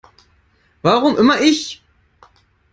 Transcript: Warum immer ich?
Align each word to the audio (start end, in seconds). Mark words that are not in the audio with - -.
Warum 0.81 1.15
immer 1.15 1.39
ich? 1.41 1.83